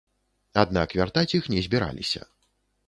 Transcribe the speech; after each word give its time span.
Аднак 0.61 0.89
вяртаць 1.01 1.29
іх 1.41 1.51
не 1.57 1.61
збіраліся. 1.67 2.21